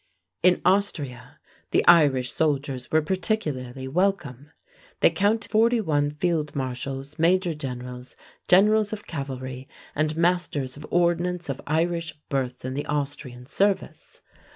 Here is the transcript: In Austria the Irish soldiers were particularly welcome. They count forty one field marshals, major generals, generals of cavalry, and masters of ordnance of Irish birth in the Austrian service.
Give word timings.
In 0.41 0.63
Austria 0.65 1.39
the 1.69 1.85
Irish 1.85 2.31
soldiers 2.31 2.91
were 2.91 3.03
particularly 3.03 3.87
welcome. 3.87 4.49
They 5.01 5.11
count 5.11 5.47
forty 5.51 5.79
one 5.79 6.09
field 6.09 6.55
marshals, 6.55 7.19
major 7.19 7.53
generals, 7.53 8.15
generals 8.47 8.93
of 8.93 9.05
cavalry, 9.05 9.69
and 9.93 10.17
masters 10.17 10.75
of 10.75 10.87
ordnance 10.89 11.49
of 11.49 11.61
Irish 11.67 12.13
birth 12.29 12.65
in 12.65 12.73
the 12.73 12.87
Austrian 12.87 13.45
service. 13.45 14.21